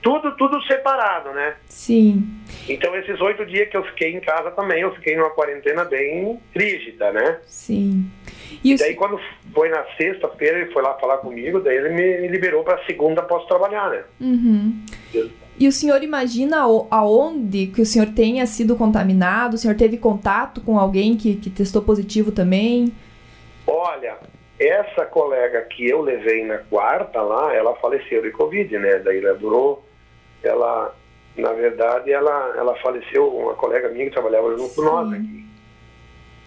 Tudo, 0.00 0.36
tudo 0.36 0.62
separado, 0.62 1.30
né? 1.32 1.54
Sim. 1.66 2.24
Então 2.68 2.94
esses 2.96 3.20
oito 3.20 3.44
dias 3.44 3.68
que 3.68 3.76
eu 3.76 3.82
fiquei 3.84 4.14
em 4.14 4.20
casa 4.20 4.50
também, 4.52 4.80
eu 4.82 4.94
fiquei 4.94 5.16
numa 5.16 5.30
quarentena 5.30 5.84
bem 5.84 6.38
rígida, 6.54 7.12
né? 7.12 7.38
Sim. 7.46 8.08
E 8.62 8.74
o 8.74 8.78
Daí 8.78 8.90
se- 8.90 8.94
quando 8.94 9.18
foi 9.52 9.68
na 9.68 9.84
sexta-feira, 9.96 10.60
ele 10.60 10.72
foi 10.72 10.82
lá 10.82 10.94
falar 10.94 11.18
comigo, 11.18 11.60
daí 11.60 11.76
ele 11.76 11.88
me, 11.90 12.28
liberou 12.28 12.62
para 12.62 12.82
segunda 12.84 13.22
posso 13.22 13.46
trabalhar, 13.48 13.90
né? 13.90 14.02
Uhum. 14.20 14.80
E 15.58 15.66
o 15.66 15.72
senhor 15.72 16.00
imagina 16.04 16.58
aonde 16.90 17.66
que 17.66 17.82
o 17.82 17.86
senhor 17.86 18.06
tenha 18.14 18.46
sido 18.46 18.76
contaminado? 18.76 19.54
O 19.54 19.58
senhor 19.58 19.76
teve 19.76 19.96
contato 19.98 20.60
com 20.60 20.78
alguém 20.78 21.16
que, 21.16 21.34
que 21.34 21.50
testou 21.50 21.82
positivo 21.82 22.30
também? 22.30 22.92
Olha, 23.66 24.16
essa 24.58 25.04
colega 25.06 25.62
que 25.62 25.88
eu 25.88 26.00
levei 26.02 26.44
na 26.44 26.58
quarta 26.58 27.20
lá, 27.22 27.54
ela 27.54 27.74
faleceu 27.76 28.22
de 28.22 28.30
Covid, 28.30 28.78
né? 28.78 28.98
Daí 28.98 29.18
ela 29.24 29.34
durou, 29.38 29.84
ela, 30.42 30.94
Na 31.36 31.52
verdade, 31.52 32.10
ela, 32.10 32.54
ela 32.56 32.74
faleceu, 32.80 33.28
uma 33.28 33.54
colega 33.54 33.88
minha 33.90 34.06
que 34.06 34.10
trabalhava 34.10 34.56
junto 34.56 34.74
com 34.74 34.82
nós 34.82 35.12
aqui. 35.12 35.46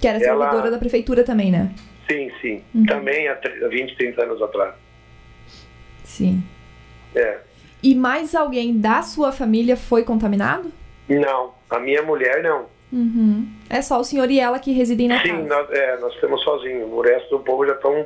Que 0.01 0.07
era 0.07 0.21
Ela- 0.21 0.45
servidora 0.45 0.69
da 0.71 0.77
prefeitura 0.77 1.23
também, 1.23 1.49
né? 1.49 1.73
Sim, 2.09 2.29
sim. 2.41 2.61
Uhum. 2.75 2.85
Também 2.85 3.27
há 3.29 3.35
tre- 3.37 3.63
há 3.63 3.69
20, 3.69 3.95
30 3.95 4.23
anos 4.23 4.41
atrás. 4.41 4.73
Sim. 6.03 6.43
É. 7.15 7.39
E 7.81 7.95
mais 7.95 8.35
alguém 8.35 8.77
da 8.77 9.01
sua 9.01 9.31
família 9.31 9.77
foi 9.77 10.03
contaminado? 10.03 10.71
Não, 11.07 11.53
a 11.69 11.79
minha 11.79 12.01
mulher 12.03 12.43
não. 12.43 12.65
Uhum. 12.91 13.47
É 13.69 13.81
só 13.81 13.99
o 13.99 14.03
senhor 14.03 14.29
e 14.29 14.39
ela 14.39 14.59
que 14.59 14.71
residem 14.73 15.07
na 15.07 15.21
Sim, 15.21 15.29
casa. 15.29 15.47
nós, 15.47 15.71
é, 15.71 15.97
nós 15.99 16.13
estamos 16.13 16.43
sozinhos. 16.43 16.91
O 16.91 17.01
resto 17.01 17.37
do 17.37 17.43
povo 17.43 17.65
já 17.65 17.73
estão 17.73 18.05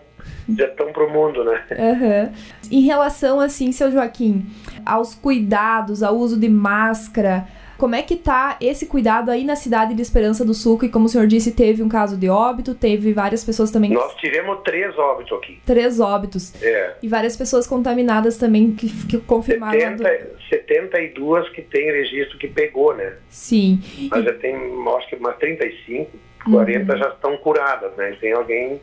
já 0.58 0.66
estão 0.66 0.92
pro 0.92 1.10
mundo, 1.10 1.44
né? 1.44 1.64
Aham. 1.72 2.32
Em 2.72 2.82
relação, 2.82 3.40
assim, 3.40 3.72
seu 3.72 3.92
Joaquim, 3.92 4.46
aos 4.86 5.16
cuidados, 5.16 6.04
ao 6.04 6.16
uso 6.16 6.40
de 6.40 6.50
máscara, 6.50 7.48
como 7.78 7.96
é 7.96 8.02
que 8.02 8.16
tá 8.16 8.58
esse 8.62 8.86
cuidado 8.86 9.30
aí 9.32 9.44
na 9.44 9.56
cidade 9.56 9.94
de 9.94 10.02
Esperança 10.02 10.44
do 10.46 10.54
Sul? 10.54 10.78
Que, 10.80 10.90
como 10.90 11.06
o 11.06 11.10
senhor 11.10 11.28
disse, 11.28 11.52
teve 11.52 11.82
um 11.84 11.90
caso 11.90 12.18
de 12.18 12.30
óbito, 12.30 12.74
teve 12.76 13.14
várias 13.14 13.44
pessoas 13.44 13.72
também. 13.72 13.92
Nós 13.92 14.14
tivemos 14.16 14.60
três 14.64 14.98
óbitos 14.98 15.38
aqui. 15.38 15.60
Três 15.66 16.00
óbitos. 16.00 16.54
É. 16.64 16.96
E 17.02 17.08
várias 17.08 17.36
pessoas 17.36 17.66
contaminadas 17.68 18.38
também 18.38 18.72
que, 18.74 18.90
que 19.08 19.18
confirmaram. 19.20 19.78
a 19.80 19.90
do- 19.92 20.04
70, 20.04 20.36
72 20.50 21.50
que 21.50 21.62
tem 21.62 21.92
registro 21.92 22.38
que 22.38 22.48
pegou, 22.48 22.96
né? 22.96 23.14
Sim. 23.30 23.82
Mas 24.10 24.24
já 24.24 24.34
tem, 24.34 24.56
acho 24.98 25.08
que 25.10 25.16
umas 25.16 25.36
35, 25.38 26.12
40 26.50 26.94
Uhum. 26.94 27.00
já 27.00 27.10
estão 27.10 27.38
curadas, 27.38 27.92
né? 27.98 28.12
E 28.14 28.16
tem 28.18 28.34
alguém 28.34 28.80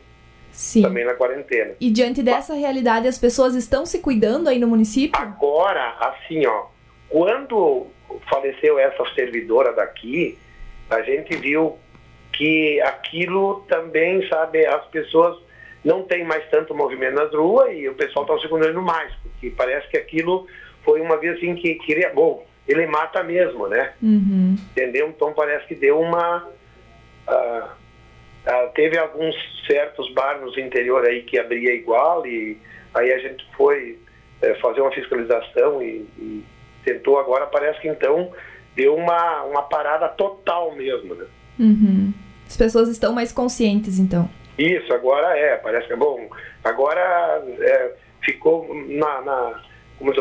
Sim. 0.50 0.82
também 0.82 1.04
na 1.04 1.14
quarentena. 1.14 1.72
E 1.80 1.90
diante 1.90 2.22
dessa 2.22 2.54
realidade, 2.54 3.06
as 3.08 3.18
pessoas 3.18 3.54
estão 3.54 3.86
se 3.86 4.00
cuidando 4.00 4.48
aí 4.48 4.58
no 4.58 4.66
município? 4.66 5.18
Agora, 5.20 5.96
assim, 6.00 6.44
ó, 6.46 6.64
quando 7.12 7.88
faleceu 8.28 8.78
essa 8.78 9.04
servidora 9.14 9.74
daqui, 9.74 10.38
a 10.88 11.02
gente 11.02 11.36
viu 11.36 11.78
que 12.32 12.80
aquilo 12.80 13.66
também, 13.68 14.26
sabe, 14.28 14.64
as 14.64 14.86
pessoas 14.86 15.38
não 15.84 16.04
tem 16.04 16.24
mais 16.24 16.48
tanto 16.48 16.74
movimento 16.74 17.16
nas 17.16 17.30
ruas 17.34 17.70
e 17.76 17.86
o 17.86 17.94
pessoal 17.94 18.24
está 18.24 18.38
se 18.38 18.48
cuidando 18.48 18.80
mais, 18.80 19.14
porque 19.16 19.50
parece 19.50 19.86
que 19.88 19.98
aquilo 19.98 20.46
foi 20.82 21.02
uma 21.02 21.18
vez 21.18 21.36
assim 21.36 21.54
que 21.54 21.74
queria, 21.74 22.10
bom, 22.14 22.46
ele 22.66 22.86
mata 22.86 23.22
mesmo, 23.22 23.68
né? 23.68 23.92
Uhum. 24.02 24.56
Entendeu? 24.70 25.08
Então 25.08 25.34
parece 25.34 25.66
que 25.66 25.74
deu 25.74 26.00
uma. 26.00 26.48
ah, 27.28 27.74
ah, 28.46 28.70
teve 28.74 28.96
alguns 28.98 29.34
certos 29.66 30.10
bares 30.14 30.40
no 30.40 30.58
interior 30.58 31.04
aí 31.04 31.22
que 31.24 31.38
abria 31.38 31.74
igual 31.74 32.26
e 32.26 32.58
aí 32.94 33.12
a 33.12 33.18
gente 33.18 33.46
foi 33.54 33.98
eh, 34.40 34.54
fazer 34.54 34.80
uma 34.80 34.90
fiscalização 34.90 35.82
e, 35.82 36.06
e 36.18 36.44
tentou 36.84 37.18
agora, 37.18 37.46
parece 37.46 37.80
que 37.80 37.88
então 37.88 38.32
deu 38.74 38.94
uma, 38.94 39.42
uma 39.44 39.62
parada 39.62 40.08
total 40.08 40.74
mesmo, 40.74 41.14
né? 41.14 41.26
Uhum. 41.58 42.12
As 42.46 42.56
pessoas 42.56 42.88
estão 42.88 43.12
mais 43.12 43.32
conscientes, 43.32 43.98
então. 43.98 44.28
Isso, 44.58 44.92
agora 44.92 45.36
é, 45.36 45.56
parece 45.56 45.86
que 45.86 45.92
é 45.92 45.96
bom. 45.96 46.28
Agora 46.62 47.42
é, 47.60 47.92
ficou 48.22 48.68
na, 48.74 49.20
na 49.22 49.62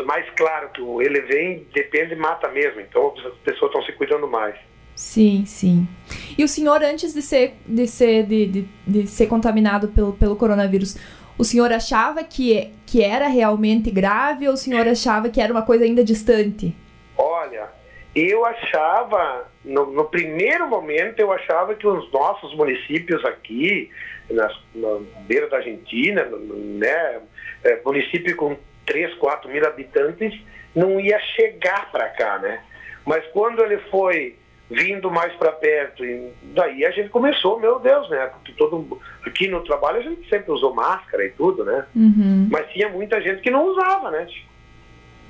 mais 0.06 0.28
claro 0.36 0.70
que 0.70 0.80
ele 1.04 1.20
vem, 1.22 1.66
depende 1.74 2.14
e 2.14 2.16
mata 2.16 2.48
mesmo. 2.48 2.80
Então 2.80 3.12
as 3.18 3.34
pessoas 3.38 3.70
estão 3.70 3.82
se 3.84 3.92
cuidando 3.92 4.28
mais. 4.28 4.54
Sim, 4.94 5.44
sim. 5.46 5.88
E 6.36 6.44
o 6.44 6.48
senhor, 6.48 6.82
antes 6.82 7.14
de 7.14 7.22
ser, 7.22 7.54
de 7.66 7.86
ser, 7.86 8.24
de, 8.24 8.46
de, 8.46 8.68
de 8.86 9.06
ser 9.06 9.26
contaminado 9.26 9.88
pelo, 9.88 10.12
pelo 10.12 10.36
coronavírus, 10.36 10.96
o 11.38 11.44
senhor 11.44 11.72
achava 11.72 12.22
que, 12.22 12.70
que 12.86 13.02
era 13.02 13.26
realmente 13.26 13.90
grave 13.90 14.46
ou 14.48 14.54
o 14.54 14.56
senhor 14.56 14.86
achava 14.86 15.28
que 15.28 15.40
era 15.40 15.52
uma 15.52 15.62
coisa 15.62 15.84
ainda 15.84 16.04
distante? 16.04 16.74
Olha, 17.16 17.68
eu 18.14 18.44
achava, 18.44 19.46
no, 19.64 19.86
no 19.86 20.04
primeiro 20.04 20.68
momento, 20.68 21.18
eu 21.18 21.32
achava 21.32 21.74
que 21.74 21.86
os 21.86 22.10
nossos 22.12 22.54
municípios 22.54 23.24
aqui, 23.24 23.90
nas, 24.30 24.54
na 24.74 25.00
beira 25.26 25.48
da 25.48 25.58
Argentina, 25.58 26.24
né, 26.24 27.20
é, 27.64 27.80
município 27.84 28.36
com 28.36 28.56
3, 28.86 29.14
4 29.14 29.50
mil 29.50 29.66
habitantes, 29.66 30.38
não 30.74 31.00
ia 31.00 31.18
chegar 31.20 31.90
para 31.90 32.08
cá, 32.10 32.38
né? 32.38 32.62
Mas 33.04 33.24
quando 33.28 33.62
ele 33.62 33.78
foi 33.90 34.36
vindo 34.72 35.10
mais 35.10 35.32
para 35.34 35.52
perto, 35.52 36.04
e 36.04 36.32
daí 36.54 36.84
a 36.84 36.90
gente 36.90 37.08
começou, 37.10 37.60
meu 37.60 37.78
Deus, 37.78 38.08
né? 38.10 38.26
Porque 38.26 38.52
todo, 38.52 39.00
aqui 39.24 39.48
no 39.48 39.62
trabalho 39.62 39.98
a 39.98 40.02
gente 40.02 40.28
sempre 40.28 40.50
usou 40.50 40.74
máscara 40.74 41.24
e 41.24 41.30
tudo, 41.30 41.64
né? 41.64 41.86
Uhum, 41.94 42.48
Mas 42.50 42.70
tinha 42.70 42.88
muita 42.88 43.20
gente 43.20 43.42
que 43.42 43.50
não 43.50 43.66
usava, 43.66 44.10
né? 44.10 44.26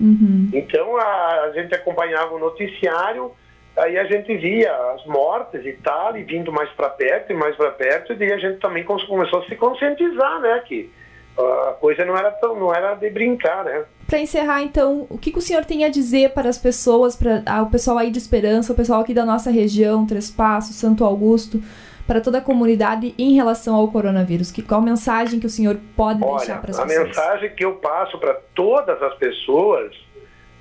uhum. 0.00 0.50
Então 0.52 0.96
a, 0.96 1.44
a 1.44 1.52
gente 1.52 1.74
acompanhava 1.74 2.34
o 2.34 2.38
noticiário, 2.38 3.32
aí 3.76 3.98
a 3.98 4.04
gente 4.04 4.36
via 4.36 4.74
as 4.94 5.04
mortes 5.06 5.64
e 5.64 5.72
tal, 5.74 6.16
e 6.16 6.22
vindo 6.22 6.52
mais 6.52 6.70
para 6.70 6.88
perto 6.90 7.32
e 7.32 7.34
mais 7.34 7.56
para 7.56 7.70
perto, 7.70 8.12
e 8.12 8.16
daí 8.16 8.32
a 8.32 8.38
gente 8.38 8.58
também 8.58 8.84
começou 8.84 9.40
a 9.40 9.44
se 9.46 9.56
conscientizar, 9.56 10.40
né? 10.40 10.62
Que 10.66 10.90
a 11.38 11.72
coisa 11.80 12.04
não 12.04 12.16
era 12.16 12.30
tão, 12.30 12.58
não 12.58 12.74
era 12.74 12.94
de 12.94 13.08
brincar, 13.10 13.64
né? 13.64 13.84
Para 14.06 14.18
encerrar, 14.18 14.62
então, 14.62 15.06
o 15.08 15.16
que, 15.16 15.32
que 15.32 15.38
o 15.38 15.42
senhor 15.42 15.64
tem 15.64 15.84
a 15.84 15.88
dizer 15.88 16.30
para 16.30 16.48
as 16.48 16.58
pessoas, 16.58 17.16
para 17.16 17.42
ah, 17.46 17.62
o 17.62 17.70
pessoal 17.70 17.98
aí 17.98 18.10
de 18.10 18.18
Esperança, 18.18 18.72
o 18.72 18.76
pessoal 18.76 19.00
aqui 19.00 19.14
da 19.14 19.24
nossa 19.24 19.50
região, 19.50 20.06
Três 20.06 20.30
Passos, 20.30 20.76
Santo 20.76 21.04
Augusto, 21.04 21.62
para 22.06 22.20
toda 22.20 22.38
a 22.38 22.40
comunidade 22.42 23.14
em 23.16 23.32
relação 23.32 23.74
ao 23.74 23.88
coronavírus? 23.88 24.50
Que, 24.50 24.62
qual 24.62 24.82
mensagem 24.82 25.40
que 25.40 25.46
o 25.46 25.50
senhor 25.50 25.78
pode 25.96 26.20
deixar 26.20 26.52
Olha, 26.52 26.60
para 26.60 26.70
as 26.70 26.78
a 26.78 26.86
pessoas? 26.86 27.08
mensagem 27.08 27.54
que 27.54 27.64
eu 27.64 27.76
passo 27.76 28.18
para 28.18 28.34
todas 28.54 29.02
as 29.02 29.14
pessoas 29.14 29.94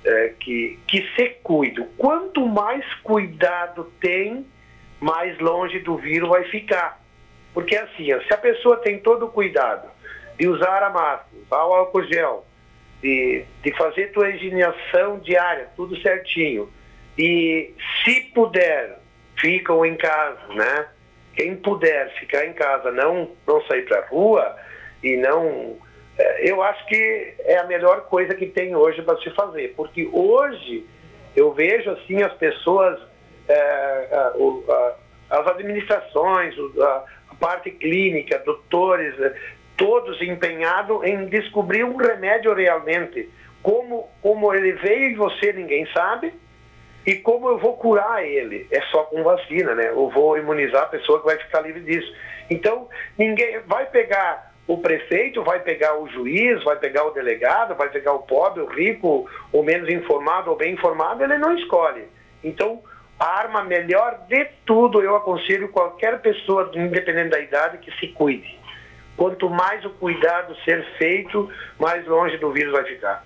é 0.04 0.34
que, 0.40 0.78
que 0.86 1.06
se 1.14 1.28
cuidem. 1.42 1.86
Quanto 1.98 2.46
mais 2.46 2.84
cuidado 3.02 3.92
tem, 4.00 4.46
mais 4.98 5.38
longe 5.38 5.78
do 5.80 5.96
vírus 5.96 6.28
vai 6.28 6.44
ficar. 6.44 7.00
Porque 7.52 7.76
assim, 7.76 8.12
ó, 8.14 8.20
se 8.22 8.32
a 8.32 8.38
pessoa 8.38 8.78
tem 8.78 8.98
todo 8.98 9.26
o 9.26 9.28
cuidado 9.28 9.88
de 10.38 10.48
usar 10.48 10.82
a 10.82 10.90
máscara, 10.90 11.26
usar 11.46 11.64
o 11.66 11.74
álcool 11.74 12.04
gel, 12.04 12.44
de, 13.02 13.44
de 13.62 13.76
fazer 13.76 14.12
tua 14.12 14.30
higienização 14.30 15.18
diária, 15.18 15.68
tudo 15.76 15.96
certinho, 16.00 16.70
e 17.18 17.74
se 18.04 18.20
puder, 18.34 18.98
ficam 19.38 19.84
em 19.84 19.96
casa, 19.96 20.40
né? 20.54 20.86
Quem 21.34 21.56
puder 21.56 22.12
ficar 22.18 22.46
em 22.46 22.52
casa, 22.52 22.90
não, 22.90 23.30
não 23.46 23.60
sair 23.66 23.82
para 23.86 24.00
a 24.00 24.06
rua 24.06 24.56
e 25.02 25.16
não. 25.16 25.76
eh, 26.18 26.50
Eu 26.50 26.62
acho 26.62 26.86
que 26.86 27.34
é 27.40 27.56
a 27.58 27.64
melhor 27.64 28.02
coisa 28.02 28.34
que 28.34 28.46
tem 28.46 28.76
hoje 28.76 29.00
para 29.02 29.16
se 29.18 29.30
fazer, 29.30 29.74
porque 29.76 30.08
hoje 30.12 30.86
eu 31.34 31.52
vejo 31.52 31.90
assim 31.90 32.22
as 32.22 32.32
pessoas, 32.34 33.00
ah, 33.48 34.32
o- 34.36 34.64
ah, 34.68 34.94
as 35.30 35.46
administrações, 35.48 36.54
a, 36.78 37.04
a 37.30 37.34
parte 37.40 37.70
clínica, 37.70 38.38
doutores, 38.40 39.14
todos 39.82 40.22
empenhados 40.22 41.02
em 41.02 41.26
descobrir 41.26 41.82
um 41.82 41.96
remédio 41.96 42.54
realmente. 42.54 43.28
Como, 43.60 44.08
como 44.22 44.54
ele 44.54 44.72
veio 44.74 45.10
e 45.10 45.14
você 45.16 45.52
ninguém 45.52 45.86
sabe, 45.92 46.32
e 47.04 47.16
como 47.16 47.48
eu 47.48 47.58
vou 47.58 47.76
curar 47.76 48.24
ele? 48.24 48.68
É 48.70 48.80
só 48.82 49.02
com 49.04 49.24
vacina, 49.24 49.74
né? 49.74 49.88
Eu 49.88 50.08
vou 50.08 50.38
imunizar 50.38 50.84
a 50.84 50.86
pessoa 50.86 51.18
que 51.18 51.26
vai 51.26 51.36
ficar 51.36 51.62
livre 51.62 51.80
disso. 51.80 52.14
Então, 52.48 52.88
ninguém 53.18 53.58
vai 53.66 53.86
pegar 53.86 54.52
o 54.68 54.78
prefeito, 54.78 55.42
vai 55.42 55.58
pegar 55.58 55.98
o 55.98 56.08
juiz, 56.08 56.62
vai 56.62 56.76
pegar 56.76 57.04
o 57.04 57.10
delegado, 57.10 57.74
vai 57.74 57.88
pegar 57.88 58.12
o 58.12 58.20
pobre, 58.20 58.62
o 58.62 58.66
rico, 58.66 59.28
o 59.52 59.64
menos 59.64 59.88
informado 59.88 60.50
ou 60.50 60.56
bem 60.56 60.74
informado, 60.74 61.24
ele 61.24 61.38
não 61.38 61.56
escolhe. 61.58 62.04
Então, 62.44 62.80
a 63.18 63.38
arma 63.38 63.64
melhor 63.64 64.20
de 64.28 64.44
tudo, 64.64 65.02
eu 65.02 65.16
aconselho 65.16 65.70
qualquer 65.70 66.20
pessoa, 66.20 66.70
independente 66.72 67.30
da 67.30 67.40
idade, 67.40 67.78
que 67.78 67.90
se 67.98 68.08
cuide. 68.08 68.61
Quanto 69.16 69.48
mais 69.50 69.84
o 69.84 69.90
cuidado 69.90 70.56
ser 70.64 70.84
feito, 70.98 71.50
mais 71.78 72.06
longe 72.06 72.38
do 72.38 72.50
vírus 72.52 72.72
vai 72.72 72.84
ficar. 72.84 73.24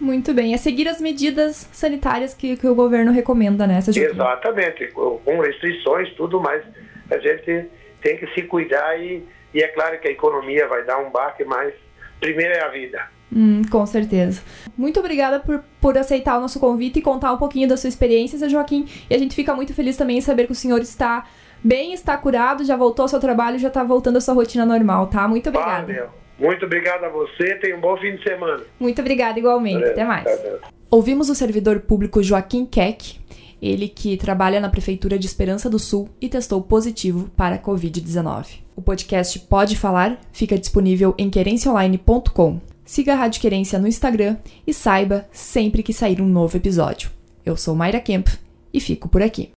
Muito 0.00 0.32
bem. 0.32 0.54
É 0.54 0.56
seguir 0.56 0.88
as 0.88 1.00
medidas 1.00 1.68
sanitárias 1.72 2.32
que, 2.32 2.56
que 2.56 2.66
o 2.66 2.74
governo 2.74 3.12
recomenda, 3.12 3.66
né? 3.66 3.78
Exatamente, 3.78 4.86
com 4.88 5.40
restrições, 5.40 6.10
tudo, 6.14 6.40
mas 6.40 6.64
a 7.10 7.18
gente 7.18 7.68
tem 8.00 8.16
que 8.16 8.26
se 8.28 8.42
cuidar 8.42 8.98
e, 8.98 9.22
e 9.52 9.60
é 9.62 9.68
claro 9.68 10.00
que 10.00 10.08
a 10.08 10.10
economia 10.10 10.66
vai 10.66 10.84
dar 10.84 10.98
um 10.98 11.10
baque, 11.10 11.44
mas 11.44 11.74
primeiro 12.18 12.54
é 12.54 12.62
a 12.62 12.68
vida. 12.68 13.08
Hum, 13.32 13.62
com 13.70 13.86
certeza. 13.86 14.42
Muito 14.76 14.98
obrigada 14.98 15.38
por, 15.38 15.62
por 15.80 15.96
aceitar 15.96 16.38
o 16.38 16.40
nosso 16.40 16.58
convite 16.58 16.98
e 16.98 17.02
contar 17.02 17.32
um 17.32 17.36
pouquinho 17.36 17.68
da 17.68 17.76
sua 17.76 17.88
experiência, 17.88 18.48
Joaquim. 18.48 18.88
E 19.08 19.14
a 19.14 19.18
gente 19.18 19.36
fica 19.36 19.54
muito 19.54 19.72
feliz 19.72 19.96
também 19.96 20.18
em 20.18 20.20
saber 20.20 20.46
que 20.46 20.52
o 20.52 20.54
senhor 20.54 20.80
está 20.80 21.26
bem, 21.62 21.92
está 21.92 22.16
curado, 22.16 22.64
já 22.64 22.76
voltou 22.76 23.04
ao 23.04 23.08
seu 23.08 23.20
trabalho, 23.20 23.58
já 23.58 23.68
está 23.68 23.84
voltando 23.84 24.16
à 24.16 24.20
sua 24.20 24.34
rotina 24.34 24.64
normal, 24.66 25.06
tá? 25.08 25.26
Muito 25.26 25.48
obrigada. 25.48 25.86
Valeu. 25.86 26.08
Muito 26.38 26.64
obrigado 26.64 27.04
a 27.04 27.08
você, 27.10 27.54
tenha 27.56 27.76
um 27.76 27.80
bom 27.80 27.96
fim 27.98 28.16
de 28.16 28.22
semana. 28.22 28.62
Muito 28.78 29.00
obrigada 29.00 29.38
igualmente. 29.38 29.80
Valeu. 29.80 29.92
Até 29.92 30.04
mais. 30.04 30.24
Tchau. 30.24 30.70
Ouvimos 30.90 31.28
o 31.28 31.34
servidor 31.34 31.80
público 31.80 32.22
Joaquim 32.22 32.66
Keck, 32.66 33.20
ele 33.62 33.88
que 33.88 34.16
trabalha 34.16 34.58
na 34.58 34.70
Prefeitura 34.70 35.18
de 35.18 35.26
Esperança 35.26 35.68
do 35.68 35.78
Sul 35.78 36.08
e 36.20 36.28
testou 36.28 36.62
positivo 36.62 37.30
para 37.36 37.56
a 37.56 37.58
Covid-19. 37.58 38.60
O 38.74 38.82
podcast 38.82 39.38
Pode 39.40 39.76
Falar 39.76 40.18
fica 40.32 40.58
disponível 40.58 41.14
em 41.18 41.28
querenciaonline.com. 41.28 42.60
Siga 42.84 43.12
a 43.12 43.16
Rádio 43.16 43.40
Querência 43.40 43.78
no 43.78 43.86
Instagram 43.86 44.36
e 44.66 44.72
saiba 44.72 45.28
sempre 45.30 45.82
que 45.82 45.92
sair 45.92 46.20
um 46.20 46.26
novo 46.26 46.56
episódio. 46.56 47.10
Eu 47.44 47.56
sou 47.56 47.76
Mayra 47.76 48.00
Kemp 48.00 48.26
e 48.72 48.80
fico 48.80 49.08
por 49.08 49.22
aqui. 49.22 49.50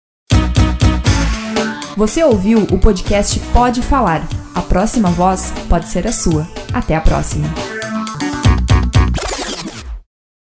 Você 1.98 2.24
ouviu 2.24 2.60
o 2.72 2.80
podcast 2.80 3.40
Pode 3.52 3.82
Falar. 3.82 4.26
A 4.56 4.62
próxima 4.62 5.10
voz 5.10 5.54
pode 5.68 5.90
ser 5.90 6.08
a 6.08 6.12
sua. 6.12 6.48
Até 6.74 6.96
a 6.96 7.02
próxima. 7.02 7.48